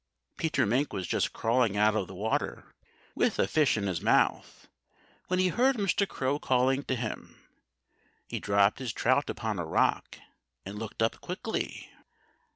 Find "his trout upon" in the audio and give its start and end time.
8.79-9.59